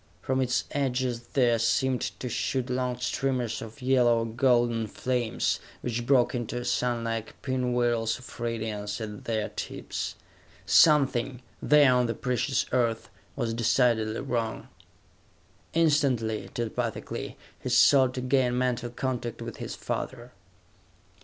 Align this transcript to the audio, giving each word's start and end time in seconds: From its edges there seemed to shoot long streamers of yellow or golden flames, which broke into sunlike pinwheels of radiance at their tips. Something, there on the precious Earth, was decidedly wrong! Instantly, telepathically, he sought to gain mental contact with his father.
From 0.23 0.41
its 0.41 0.63
edges 0.71 1.21
there 1.33 1.59
seemed 1.59 2.01
to 2.19 2.27
shoot 2.27 2.71
long 2.71 2.97
streamers 2.97 3.61
of 3.61 3.83
yellow 3.83 4.21
or 4.21 4.25
golden 4.25 4.87
flames, 4.87 5.59
which 5.81 6.07
broke 6.07 6.33
into 6.33 6.65
sunlike 6.65 7.39
pinwheels 7.43 8.17
of 8.17 8.39
radiance 8.39 8.99
at 8.99 9.25
their 9.25 9.49
tips. 9.49 10.15
Something, 10.65 11.43
there 11.61 11.93
on 11.93 12.07
the 12.07 12.15
precious 12.15 12.65
Earth, 12.71 13.11
was 13.35 13.53
decidedly 13.53 14.21
wrong! 14.21 14.69
Instantly, 15.75 16.49
telepathically, 16.51 17.37
he 17.59 17.69
sought 17.69 18.15
to 18.15 18.21
gain 18.21 18.57
mental 18.57 18.89
contact 18.89 19.39
with 19.39 19.57
his 19.57 19.75
father. 19.75 20.31